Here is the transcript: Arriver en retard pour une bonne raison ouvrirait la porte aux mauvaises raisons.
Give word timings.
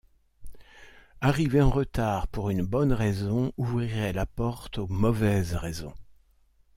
Arriver 1.19 1.61
en 1.61 1.69
retard 1.69 2.27
pour 2.27 2.49
une 2.49 2.65
bonne 2.65 2.91
raison 2.91 3.53
ouvrirait 3.57 4.13
la 4.13 4.25
porte 4.25 4.79
aux 4.79 4.87
mauvaises 4.87 5.53
raisons. 5.53 5.93